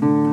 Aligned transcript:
Du 0.00 0.29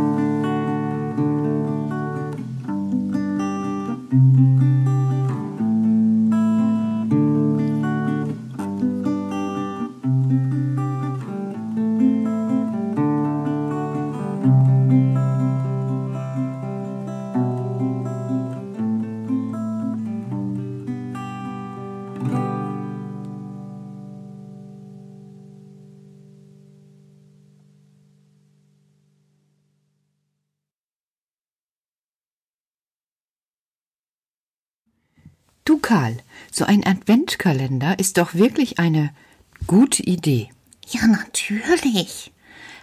Karl, 35.88 36.18
so 36.52 36.66
ein 36.66 36.86
Adventkalender 36.86 37.98
ist 37.98 38.18
doch 38.18 38.34
wirklich 38.34 38.78
eine 38.78 39.12
gute 39.68 40.04
Idee. 40.04 40.50
Ja, 40.86 41.08
natürlich. 41.08 42.34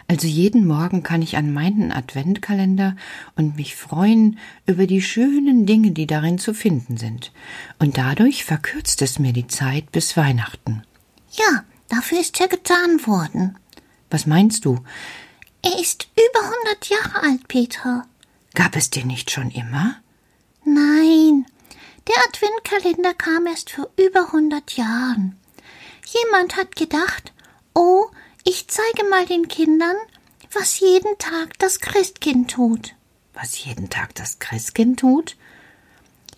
Also 0.09 0.27
jeden 0.27 0.67
Morgen 0.67 1.03
kann 1.03 1.21
ich 1.21 1.37
an 1.37 1.53
meinen 1.53 1.93
Adventkalender 1.93 2.97
und 3.37 3.57
mich 3.57 3.77
freuen 3.77 4.39
über 4.65 4.87
die 4.87 5.03
schönen 5.03 5.67
Dinge, 5.67 5.91
die 5.91 6.07
darin 6.07 6.39
zu 6.39 6.55
finden 6.55 6.97
sind. 6.97 7.31
Und 7.79 7.99
dadurch 7.99 8.43
verkürzt 8.43 9.03
es 9.03 9.19
mir 9.19 9.35
die 9.35 9.49
Zeit 9.49 9.93
bis 9.93 10.17
Weihnachten. 10.17 10.83
Ja, 11.33 11.63
dafür 11.91 12.21
ist 12.21 12.41
er 12.41 12.49
getan 12.49 13.07
worden. 13.07 13.59
Was 14.09 14.25
meinst 14.25 14.65
du? 14.65 14.79
Er 15.61 15.79
ist 15.79 16.09
über 16.15 16.43
100 16.71 16.89
Jahre 16.89 17.23
alt, 17.23 17.49
Petra. 17.49 18.07
Gab 18.55 18.75
es 18.77 18.89
den 18.89 19.09
nicht 19.09 19.31
schon 19.31 19.51
immer? 19.51 19.97
Nein, 20.65 21.45
der 22.09 22.17
Adventkalender 22.29 23.15
kam 23.15 23.47
erst 23.47 23.71
vor 23.71 23.89
über 23.97 24.27
100 24.27 24.77
Jahren. 24.77 25.39
Jemand 26.07 26.57
hat 26.57 26.77
gedacht, 26.77 27.33
oh, 27.75 28.07
ich 28.45 28.69
zeige 28.69 29.09
mal 29.09 29.27
den 29.27 29.49
Kindern, 29.49 29.97
was 30.53 30.81
jeden 30.81 31.19
Tag 31.19 31.59
das 31.59 31.81
Christkind 31.81 32.51
tut. 32.51 32.95
Was 33.33 33.65
jeden 33.65 33.91
Tag 33.91 34.15
das 34.15 34.39
Christkind 34.39 35.01
tut? 35.01 35.37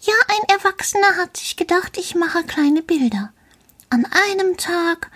Ja, 0.01 0.15
ein 0.29 0.57
Erwachsener 0.57 1.17
hat 1.17 1.37
sich 1.37 1.57
gedacht, 1.57 1.99
ich 1.99 2.15
mache 2.15 2.45
kleine 2.45 2.83
Bilder. 2.83 3.33
An 3.91 4.07
einem 4.07 4.57
Tag 4.57 5.11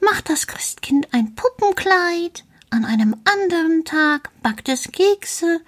macht 0.00 0.28
das 0.28 0.46
Christkind 0.46 1.12
ein 1.12 1.34
Puppenkleid, 1.34 2.44
an 2.70 2.84
einem 2.84 3.16
anderen 3.24 3.84
Tag 3.84 4.30
backt 4.42 4.68
es 4.68 4.90
Kekse, 4.90 5.60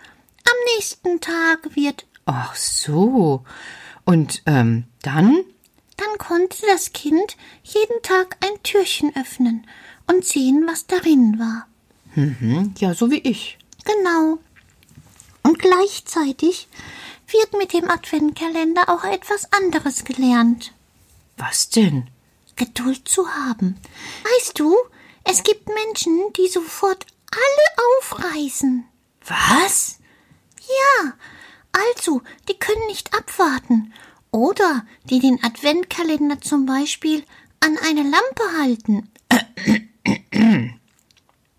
am 0.45 0.75
nächsten 0.77 1.21
Tag 1.21 1.77
wird. 1.77 2.07
Ach 2.25 2.55
so. 2.55 3.45
Und 4.07 4.43
ähm, 4.47 4.85
dann? 5.03 5.45
Dann 5.97 6.19
konnte 6.19 6.65
das 6.69 6.93
Kind 6.93 7.37
jeden 7.65 8.01
Tag 8.03 8.37
ein 8.41 8.63
Türchen 8.63 9.15
öffnen 9.17 9.67
und 10.07 10.25
sehen, 10.25 10.65
was 10.67 10.87
darin 10.87 11.39
war. 11.39 11.67
Mhm, 12.15 12.75
ja, 12.79 12.95
so 12.95 13.11
wie 13.11 13.19
ich. 13.19 13.59
Genau. 13.85 14.39
Und 15.43 15.59
gleichzeitig 15.59 16.69
wird 17.29 17.53
mit 17.59 17.73
dem 17.73 17.91
Adventkalender 17.91 18.89
auch 18.89 19.05
etwas 19.05 19.53
anderes 19.53 20.05
gelernt. 20.05 20.73
Was 21.37 21.69
denn? 21.69 22.09
Geduld 22.55 23.09
zu 23.09 23.29
haben. 23.29 23.77
Weißt 24.23 24.59
du, 24.59 24.77
es 25.25 25.43
gibt 25.43 25.69
Menschen, 25.69 26.33
die 26.37 26.49
sofort 26.49 27.07
alle 27.33 27.89
aufreißen. 27.99 28.85
Was? 29.27 29.99
Ja, 30.61 31.13
also, 31.97 32.23
die 32.49 32.59
können 32.59 32.87
nicht 32.87 33.15
abwarten. 33.15 33.93
Oder 34.31 34.85
die 35.09 35.21
den 35.21 35.43
Adventkalender 35.43 36.41
zum 36.41 36.67
Beispiel 36.67 37.25
an 37.61 37.77
eine 37.87 38.03
Lampe 38.03 38.43
halten. 38.59 39.11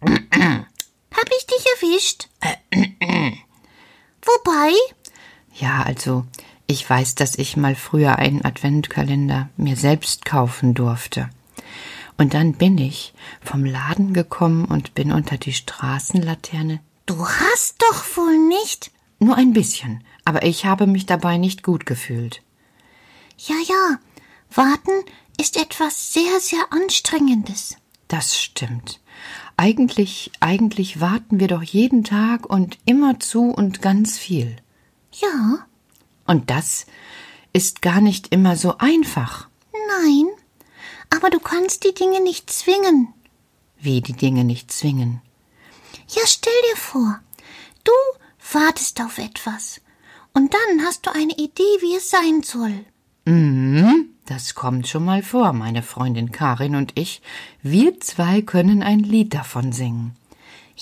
Hab 0.02 1.30
ich 1.38 1.46
dich 1.48 1.66
erwischt? 1.75 2.30
Wobei? 4.22 4.74
Ja, 5.54 5.84
also, 5.84 6.25
ich 6.68 6.88
weiß, 6.88 7.16
dass 7.16 7.38
ich 7.38 7.58
mal 7.58 7.75
früher 7.75 8.18
einen 8.18 8.44
Adventkalender 8.44 9.50
mir 9.58 9.75
selbst 9.75 10.25
kaufen 10.25 10.74
durfte. 10.74 11.30
Und 12.18 12.34
dann 12.34 12.54
bin 12.54 12.78
ich 12.78 13.14
vom 13.42 13.64
Laden 13.64 14.14
gekommen 14.14 14.66
und 14.66 14.94
bin 14.94 15.12
unter 15.12 15.38
die 15.38 15.54
Straßenlaterne. 15.54 16.80
Du 17.06 17.25
hast 17.28 17.81
doch 17.81 18.18
wohl 18.18 18.38
nicht. 18.38 18.92
Nur 19.19 19.36
ein 19.36 19.54
bisschen, 19.54 20.04
aber 20.25 20.44
ich 20.44 20.66
habe 20.66 20.88
mich 20.88 21.06
dabei 21.06 21.38
nicht 21.38 21.64
gut 21.64 21.86
gefühlt. 21.86 22.42
Ja, 23.38 23.56
ja, 23.68 24.00
warten 24.54 24.92
ist 25.40 25.58
etwas 25.58 26.14
sehr, 26.14 26.40
sehr 26.40 26.66
Anstrengendes. 26.72 27.78
Das 28.08 28.38
stimmt. 28.38 29.00
Eigentlich, 29.58 30.31
eigentlich 30.40 31.02
warten 31.02 31.40
wir 31.40 31.48
doch 31.48 31.64
jeden 31.64 32.04
Tag 32.04 32.46
und 32.50 32.78
immerzu 32.86 33.50
und 33.50 33.81
ganz 33.81 34.18
viel. 34.18 34.56
Ja, 35.14 35.66
Und 36.25 36.50
das 36.52 36.86
ist 37.54 37.81
gar 37.81 38.02
nicht 38.02 38.31
immer 38.34 38.56
so 38.56 38.78
einfach. 38.78 39.48
nein, 40.04 40.28
aber 41.10 41.30
du 41.30 41.40
kannst 41.40 41.86
die 41.86 41.94
Dinge 41.94 42.22
nicht 42.22 42.50
zwingen. 42.52 43.14
Wie 43.80 44.02
die 44.02 44.14
Dinge 44.14 44.44
nicht 44.44 44.72
zwingen. 44.72 45.22
Ja, 46.10 46.22
stell 46.25 46.54
dir 46.72 46.78
vor, 46.78 47.19
du 47.84 47.92
wartest 48.54 49.02
auf 49.02 49.18
etwas. 49.18 49.82
Und 50.34 50.54
dann 50.54 50.86
hast 50.86 51.06
du 51.06 51.14
eine 51.14 51.34
Idee, 51.34 51.64
wie 51.82 51.96
es 51.96 52.10
sein 52.10 52.44
soll. 52.44 52.86
Mhm, 53.26 54.16
das 54.26 54.56
kommt 54.56 54.88
schon 54.88 55.04
mal 55.04 55.24
vor, 55.24 55.54
meine 55.54 55.84
Freundin 55.84 56.32
Karin 56.32 56.76
und 56.76 56.94
ich. 56.96 57.22
Wir 57.62 58.00
zwei 58.00 58.42
können 58.42 58.84
ein 58.84 59.00
Lied 59.00 59.34
davon 59.34 59.72
singen. 59.72 60.16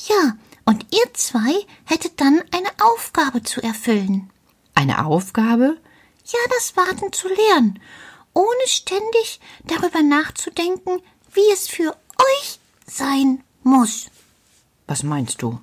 Ja, 0.10 0.36
und 0.66 0.86
ihr 0.94 1.14
zwei 1.14 1.54
hättet 1.86 2.20
dann 2.20 2.42
eine 2.52 2.70
Aufgabe 2.82 3.44
zu 3.44 3.62
erfüllen. 3.62 4.30
Eine 4.74 5.06
Aufgabe? 5.06 5.78
Ja, 6.26 6.40
das 6.50 6.76
Warten 6.76 7.14
zu 7.14 7.28
lernen, 7.28 7.80
ohne 8.34 8.68
ständig 8.68 9.40
darüber 9.64 10.02
nachzudenken, 10.02 11.00
wie 11.34 11.52
es 11.54 11.68
für 11.68 11.96
euch 12.18 12.60
sein 12.86 13.44
muss. 13.64 14.10
Was 14.88 15.04
meinst 15.04 15.42
du? 15.42 15.60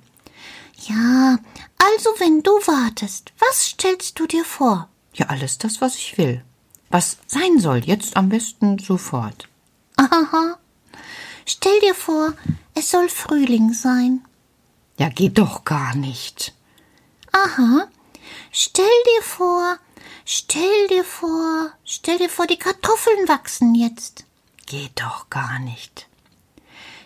Ja, 0.87 1.37
also 1.77 2.09
wenn 2.17 2.43
du 2.43 2.51
wartest, 2.51 3.31
was 3.39 3.67
stellst 3.67 4.19
du 4.19 4.27
dir 4.27 4.43
vor? 4.43 4.89
Ja, 5.13 5.27
alles 5.27 5.57
das, 5.57 5.81
was 5.81 5.95
ich 5.95 6.17
will. 6.17 6.43
Was 6.89 7.17
sein 7.27 7.59
soll, 7.59 7.79
jetzt 7.85 8.17
am 8.17 8.29
besten 8.29 8.79
sofort. 8.79 9.47
Aha. 9.95 10.57
Stell 11.45 11.79
dir 11.79 11.95
vor, 11.95 12.33
es 12.73 12.91
soll 12.91 13.09
Frühling 13.09 13.73
sein. 13.73 14.25
Ja, 14.97 15.09
geht 15.09 15.37
doch 15.37 15.63
gar 15.65 15.95
nicht. 15.95 16.53
Aha. 17.31 17.87
Stell 18.51 18.85
dir 18.85 19.23
vor, 19.23 19.77
stell 20.25 20.87
dir 20.89 21.03
vor, 21.03 21.71
stell 21.83 22.17
dir 22.17 22.29
vor, 22.29 22.47
die 22.47 22.57
Kartoffeln 22.57 23.27
wachsen 23.27 23.75
jetzt. 23.75 24.25
Geht 24.65 25.01
doch 25.01 25.29
gar 25.29 25.59
nicht. 25.59 26.07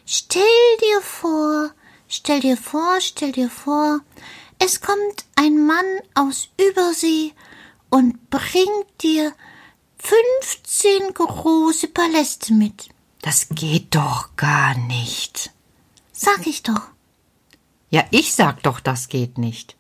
Stell 0.06 0.44
dir 0.82 1.02
vor, 1.02 1.72
stell 2.08 2.40
dir 2.40 2.58
vor, 2.58 3.00
stell 3.00 3.32
dir 3.32 3.50
vor, 3.50 4.00
es 4.60 4.82
kommt 4.82 5.26
ein 5.36 5.66
Mann 5.66 5.86
aus 6.16 6.50
Übersee 6.60 7.34
und 7.90 8.30
bringt 8.30 9.02
dir 9.02 9.34
fünfzehn 9.98 11.14
große 11.14 11.88
Paläste 11.88 12.54
mit. 12.54 12.90
Das 13.22 13.48
geht 13.50 13.96
doch 13.96 14.36
gar 14.36 14.78
nicht. 14.78 15.52
Sag 16.12 16.48
ich 16.48 16.64
doch. 16.64 16.82
Ja, 17.90 18.06
ich 18.12 18.34
sag 18.34 18.64
doch, 18.64 18.80
das 18.80 19.08
geht 19.08 19.38
nicht. 19.38 19.76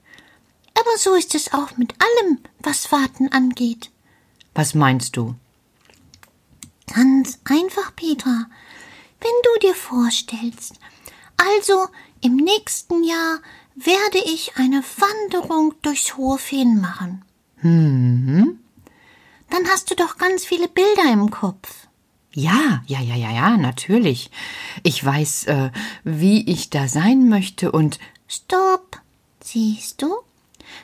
Aber 0.79 0.97
so 0.97 1.15
ist 1.15 1.33
es 1.33 1.53
auch 1.53 1.75
mit 1.77 1.93
allem, 1.93 2.39
was 2.59 2.91
Warten 2.91 3.31
angeht. 3.31 3.89
Was 4.53 4.73
meinst 4.73 5.17
du? 5.17 5.35
Ganz 6.93 7.39
einfach, 7.45 7.95
Petra. 7.95 8.45
Wenn 9.19 9.31
du 9.43 9.67
dir 9.67 9.75
vorstellst, 9.75 10.75
also 11.37 11.87
im 12.21 12.35
nächsten 12.35 13.03
Jahr 13.03 13.39
werde 13.75 14.19
ich 14.25 14.57
eine 14.57 14.83
Wanderung 14.97 15.73
durchs 15.81 16.17
hohe 16.17 16.37
Feen 16.37 16.81
machen. 16.81 17.23
Hm. 17.57 18.59
Dann 19.49 19.67
hast 19.67 19.89
du 19.91 19.95
doch 19.95 20.17
ganz 20.17 20.45
viele 20.45 20.67
Bilder 20.67 21.11
im 21.11 21.29
Kopf. 21.31 21.87
Ja, 22.33 22.83
ja, 22.85 22.99
ja, 22.99 23.15
ja, 23.15 23.31
ja, 23.31 23.57
natürlich. 23.57 24.29
Ich 24.83 25.03
weiß, 25.03 25.45
äh, 25.45 25.71
wie 26.03 26.47
ich 26.49 26.69
da 26.69 26.87
sein 26.87 27.29
möchte 27.29 27.71
und. 27.71 27.99
Stopp. 28.27 29.01
Siehst 29.41 30.01
du? 30.01 30.13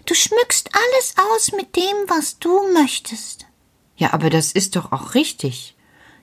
Du 0.06 0.13
schmückst 0.15 0.69
alles 0.74 1.15
aus 1.18 1.51
mit 1.51 1.75
dem, 1.75 1.95
was 2.07 2.39
du 2.39 2.74
möchtest. 2.74 3.45
Ja, 3.97 4.13
aber 4.13 4.29
das 4.29 4.51
ist 4.51 4.75
doch 4.75 4.91
auch 4.91 5.13
richtig. 5.13 5.75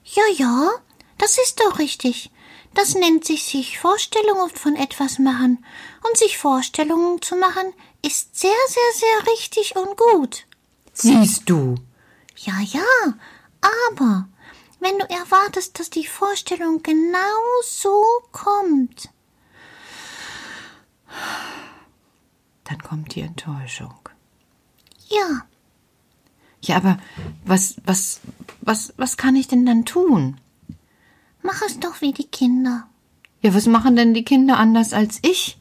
Ja, 0.04 0.22
ja, 0.36 0.70
das 1.18 1.38
ist 1.38 1.60
doch 1.60 1.78
richtig. 1.78 2.30
Das 2.74 2.94
nennt 2.94 3.24
sich 3.24 3.44
sich 3.44 3.78
Vorstellungen 3.78 4.50
von 4.50 4.76
etwas 4.76 5.18
machen. 5.18 5.64
Und 6.06 6.16
sich 6.16 6.38
Vorstellungen 6.38 7.20
zu 7.20 7.36
machen, 7.36 7.72
ist 8.02 8.38
sehr, 8.38 8.50
sehr, 8.68 8.92
sehr 8.94 9.32
richtig 9.32 9.76
und 9.76 9.96
gut. 9.96 10.46
Siehst 10.92 11.48
du. 11.48 11.74
Ja, 12.36 12.54
ja, 12.60 13.14
aber 13.60 14.28
wenn 14.78 14.98
du 14.98 15.04
erwartest, 15.10 15.78
dass 15.78 15.90
die 15.90 16.06
Vorstellung 16.06 16.82
genau 16.82 17.18
so 17.62 18.02
kommt, 18.32 19.10
dann 22.64 22.82
kommt 22.82 23.14
die 23.14 23.20
Enttäuschung. 23.20 23.94
Ja. 25.08 25.46
Ja, 26.62 26.76
aber 26.76 26.98
was, 27.44 27.76
was, 27.84 28.20
was, 28.60 28.94
was 28.96 29.16
kann 29.16 29.36
ich 29.36 29.48
denn 29.48 29.66
dann 29.66 29.84
tun? 29.84 30.40
Mach 31.42 31.62
es 31.62 31.80
doch 31.80 32.00
wie 32.00 32.12
die 32.12 32.26
Kinder. 32.26 32.86
Ja, 33.42 33.54
was 33.54 33.66
machen 33.66 33.96
denn 33.96 34.14
die 34.14 34.24
Kinder 34.24 34.58
anders 34.58 34.92
als 34.92 35.18
ich? 35.22 35.58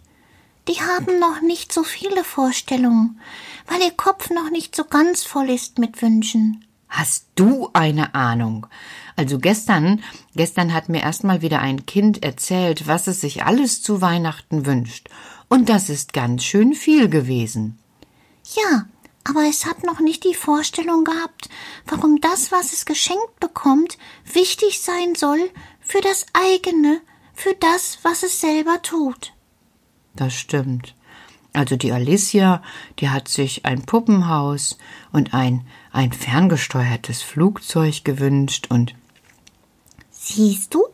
Die 0.67 0.81
haben 0.81 1.19
noch 1.19 1.41
nicht 1.41 1.71
so 1.71 1.83
viele 1.83 2.23
Vorstellungen, 2.23 3.19
weil 3.67 3.81
ihr 3.81 3.91
Kopf 3.91 4.29
noch 4.29 4.51
nicht 4.51 4.75
so 4.75 4.83
ganz 4.83 5.23
voll 5.23 5.49
ist 5.49 5.79
mit 5.79 6.01
Wünschen. 6.01 6.65
Hast 6.89 7.27
du 7.35 7.69
eine 7.73 8.13
Ahnung? 8.15 8.67
Also 9.15 9.39
gestern, 9.39 10.03
gestern 10.35 10.73
hat 10.73 10.89
mir 10.89 11.01
erstmal 11.01 11.41
wieder 11.41 11.59
ein 11.59 11.85
Kind 11.85 12.23
erzählt, 12.23 12.87
was 12.87 13.07
es 13.07 13.21
sich 13.21 13.43
alles 13.43 13.81
zu 13.81 14.01
Weihnachten 14.01 14.65
wünscht. 14.65 15.09
Und 15.47 15.69
das 15.69 15.89
ist 15.89 16.13
ganz 16.13 16.43
schön 16.43 16.73
viel 16.73 17.09
gewesen. 17.09 17.79
Ja, 18.55 18.85
aber 19.23 19.43
es 19.47 19.65
hat 19.65 19.83
noch 19.83 19.99
nicht 19.99 20.23
die 20.23 20.33
Vorstellung 20.33 21.03
gehabt, 21.03 21.49
warum 21.85 22.19
das, 22.21 22.51
was 22.51 22.73
es 22.73 22.85
geschenkt 22.85 23.39
bekommt, 23.39 23.97
wichtig 24.31 24.81
sein 24.81 25.15
soll 25.15 25.51
für 25.89 26.01
das 26.01 26.27
eigene, 26.33 27.01
für 27.33 27.55
das, 27.59 27.97
was 28.03 28.21
es 28.21 28.39
selber 28.39 28.81
tut. 28.83 29.33
Das 30.15 30.35
stimmt. 30.35 30.93
Also 31.51 31.77
die 31.77 31.91
Alicia, 31.91 32.61
die 32.99 33.09
hat 33.09 33.27
sich 33.27 33.65
ein 33.65 33.81
Puppenhaus 33.81 34.77
und 35.11 35.33
ein, 35.33 35.65
ein 35.91 36.13
ferngesteuertes 36.13 37.23
Flugzeug 37.23 38.05
gewünscht 38.05 38.67
und 38.69 38.93
Siehst 40.11 40.75
du? 40.75 40.85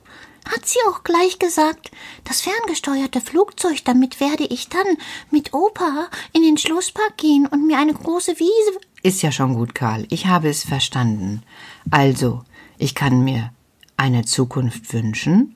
Hat 0.45 0.65
sie 0.65 0.79
auch 0.87 1.03
gleich 1.03 1.39
gesagt, 1.39 1.91
das 2.23 2.41
ferngesteuerte 2.41 3.19
Flugzeug, 3.19 3.83
damit 3.83 4.21
werde 4.21 4.45
ich 4.45 4.69
dann 4.69 4.87
mit 5.29 5.53
Opa 5.53 6.07
in 6.31 6.43
den 6.43 6.57
Schlosspark 6.57 7.17
gehen 7.17 7.47
und 7.47 7.67
mir 7.67 7.79
eine 7.79 7.93
große 7.93 8.39
Wiese. 8.39 8.79
Ist 9.03 9.23
ja 9.23 9.31
schon 9.31 9.55
gut, 9.55 9.75
Karl. 9.75 10.05
Ich 10.09 10.27
habe 10.27 10.47
es 10.47 10.63
verstanden. 10.63 11.43
Also, 11.89 12.45
ich 12.77 12.95
kann 12.95 13.23
mir 13.23 13.51
eine 13.97 14.25
Zukunft 14.25 14.93
wünschen, 14.93 15.55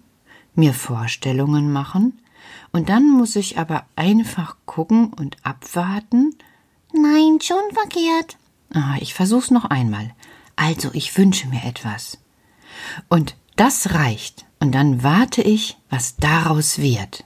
mir 0.56 0.74
Vorstellungen 0.74 1.72
machen, 1.72 2.20
und 2.72 2.90
dann 2.90 3.10
muss 3.10 3.36
ich 3.36 3.58
aber 3.58 3.86
einfach 3.96 4.56
gucken 4.66 5.12
und 5.14 5.38
abwarten. 5.44 6.36
Nein, 6.94 7.40
schon 7.42 7.64
verkehrt. 7.74 8.38
Ah, 8.74 8.96
ich 9.00 9.14
versuch's 9.14 9.52
noch 9.52 9.66
einmal. 9.66 10.12
Also, 10.56 10.90
ich 10.94 11.18
wünsche 11.18 11.48
mir 11.48 11.64
etwas. 11.64 12.20
Und 13.08 13.36
das 13.56 13.94
reicht. 13.94 14.46
Und 14.60 14.74
dann 14.74 15.04
warte 15.04 15.42
ich, 15.42 15.78
was 15.90 16.18
daraus 16.18 16.80
wird. 16.80 17.24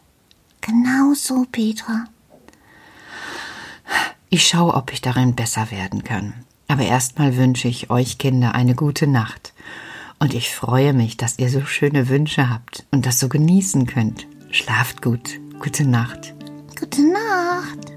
Genau 0.61 1.13
so, 1.13 1.45
Petra. 1.51 2.05
Ich 4.29 4.47
schaue, 4.47 4.75
ob 4.75 4.93
ich 4.93 5.01
darin 5.01 5.35
besser 5.35 5.71
werden 5.71 6.03
kann. 6.03 6.33
Aber 6.67 6.83
erstmal 6.83 7.35
wünsche 7.35 7.67
ich 7.67 7.89
euch 7.89 8.17
Kinder 8.17 8.55
eine 8.55 8.75
gute 8.75 9.07
Nacht. 9.07 9.53
Und 10.19 10.33
ich 10.33 10.53
freue 10.55 10.93
mich, 10.93 11.17
dass 11.17 11.39
ihr 11.39 11.49
so 11.49 11.61
schöne 11.61 12.09
Wünsche 12.09 12.49
habt 12.49 12.85
und 12.91 13.05
das 13.05 13.19
so 13.19 13.29
genießen 13.29 13.85
könnt. 13.85 14.27
Schlaft 14.51 15.01
gut. 15.01 15.39
Gute 15.59 15.85
Nacht. 15.85 16.33
Gute 16.79 17.01
Nacht. 17.01 17.92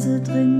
Reise 0.00 0.18
drin. 0.24 0.59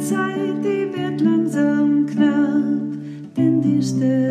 Zeit, 0.00 0.64
die 0.64 0.88
wird 0.94 1.20
langsam 1.20 2.06
knapp, 2.06 3.36
denn 3.36 3.60
die 3.60 3.82
Stille 3.82 4.29